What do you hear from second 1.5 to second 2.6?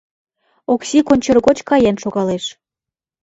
каен шогалеш.